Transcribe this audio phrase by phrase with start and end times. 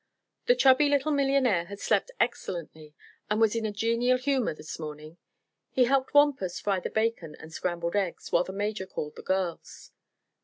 [0.47, 2.95] The chubby little millionaire had slept excellently
[3.29, 5.17] and was in a genial humor this morning.
[5.69, 9.21] He helped Wampus fry the bacon and scramble the eggs, while the Major called the
[9.21, 9.91] girls.